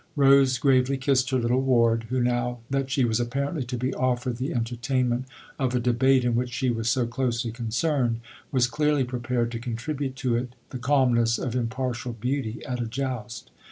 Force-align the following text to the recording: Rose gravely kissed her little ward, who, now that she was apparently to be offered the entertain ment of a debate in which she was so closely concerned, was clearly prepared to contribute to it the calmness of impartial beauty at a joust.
Rose 0.15 0.57
gravely 0.57 0.97
kissed 0.97 1.29
her 1.29 1.37
little 1.37 1.61
ward, 1.61 2.07
who, 2.09 2.21
now 2.21 2.57
that 2.71 2.89
she 2.89 3.05
was 3.05 3.19
apparently 3.19 3.63
to 3.65 3.77
be 3.77 3.93
offered 3.93 4.37
the 4.37 4.51
entertain 4.51 5.09
ment 5.09 5.25
of 5.59 5.75
a 5.75 5.79
debate 5.79 6.25
in 6.25 6.33
which 6.33 6.51
she 6.51 6.71
was 6.71 6.89
so 6.89 7.05
closely 7.05 7.51
concerned, 7.51 8.19
was 8.51 8.65
clearly 8.65 9.03
prepared 9.03 9.51
to 9.51 9.59
contribute 9.59 10.15
to 10.15 10.35
it 10.35 10.55
the 10.71 10.79
calmness 10.79 11.37
of 11.37 11.55
impartial 11.55 12.13
beauty 12.13 12.65
at 12.65 12.81
a 12.81 12.87
joust. 12.87 13.51